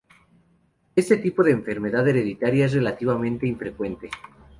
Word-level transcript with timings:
Este 0.95 1.17
tipo 1.17 1.43
de 1.43 1.51
enfermedad 1.51 2.07
hereditaria 2.07 2.65
es 2.65 2.73
relativamente 2.73 3.45
infrecuente. 3.45 4.09